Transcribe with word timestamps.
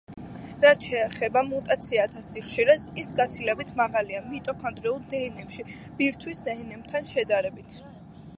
რაც 0.61 0.83
შეეხება 0.91 1.43
მუტაციათა 1.49 2.23
სიხშირეს, 2.27 2.85
ის 3.03 3.11
გაცილებით 3.19 3.75
მაღალია 3.83 4.23
მიტოქონდრიულ 4.31 4.99
დნმ-ში 5.13 5.67
ბირთვის 6.01 6.43
დნმ-თან 6.51 7.09
შედარებით. 7.13 7.79